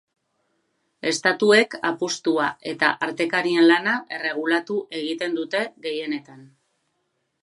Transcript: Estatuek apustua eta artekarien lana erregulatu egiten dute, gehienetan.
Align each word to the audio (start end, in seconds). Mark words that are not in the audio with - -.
Estatuek 1.09 1.75
apustua 1.89 2.47
eta 2.71 2.89
artekarien 3.07 3.67
lana 3.73 3.93
erregulatu 4.19 4.79
egiten 5.01 5.37
dute, 5.41 5.63
gehienetan. 5.85 6.41